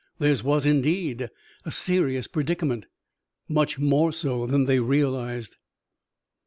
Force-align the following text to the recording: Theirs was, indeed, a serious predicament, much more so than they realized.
Theirs 0.17 0.43
was, 0.43 0.65
indeed, 0.65 1.29
a 1.63 1.69
serious 1.69 2.25
predicament, 2.25 2.87
much 3.47 3.77
more 3.77 4.11
so 4.11 4.47
than 4.47 4.65
they 4.65 4.79
realized. 4.79 5.57